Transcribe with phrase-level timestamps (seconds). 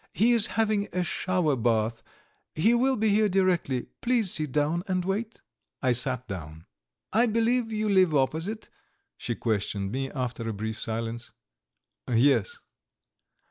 [0.13, 2.01] "He is having a shower bath;
[2.55, 3.85] he will be here directly.
[4.01, 5.41] Please sit down and wait."
[5.83, 6.65] I sat down.
[7.13, 8.69] "I believe you live opposite?"
[9.15, 11.31] she questioned me, after a brief silence.
[12.11, 12.57] "Yes."